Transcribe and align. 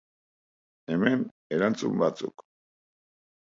Hemen, 0.93 1.21
erantzun 1.59 2.03
batzuk. 2.05 2.49